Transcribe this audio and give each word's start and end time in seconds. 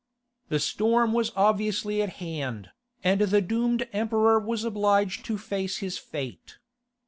The 0.49 0.57
storm 0.59 1.13
was 1.13 1.31
obviously 1.35 2.01
at 2.01 2.13
hand, 2.13 2.71
and 3.03 3.21
the 3.21 3.39
doomed 3.39 3.87
Emperor 3.93 4.39
was 4.39 4.63
obliged 4.63 5.23
to 5.25 5.37
face 5.37 5.77
his 5.77 5.99
fate. 5.99 6.57